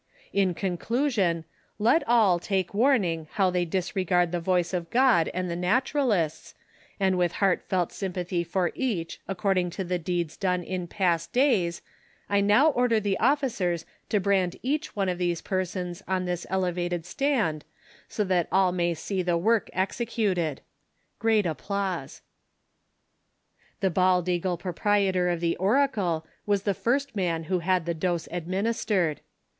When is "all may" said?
18.51-18.95